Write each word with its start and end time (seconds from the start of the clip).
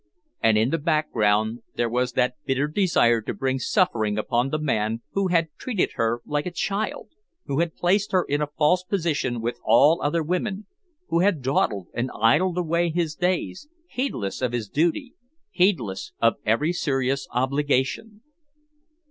And 0.41 0.57
in 0.57 0.71
the 0.71 0.79
background 0.79 1.59
there 1.75 1.87
was 1.87 2.13
that 2.13 2.33
bitter 2.47 2.65
desire 2.67 3.21
to 3.21 3.35
bring 3.35 3.59
suffering 3.59 4.17
upon 4.17 4.49
the 4.49 4.57
man 4.57 5.03
who 5.11 5.27
had 5.27 5.49
treated 5.59 5.91
her 5.93 6.21
like 6.25 6.47
a 6.47 6.51
child, 6.51 7.09
who 7.45 7.59
had 7.59 7.75
placed 7.75 8.11
her 8.11 8.23
in 8.27 8.41
a 8.41 8.47
false 8.57 8.83
position 8.83 9.41
with 9.41 9.59
all 9.63 10.01
other 10.01 10.23
women, 10.23 10.65
who 11.09 11.19
had 11.19 11.43
dawdled 11.43 11.89
and 11.93 12.09
idled 12.19 12.57
away 12.57 12.89
his 12.89 13.13
days, 13.13 13.67
heedless 13.89 14.41
of 14.41 14.53
his 14.53 14.67
duty, 14.67 15.13
heedless 15.51 16.13
of 16.19 16.37
every 16.47 16.73
serious 16.73 17.27
obligation. 17.29 18.21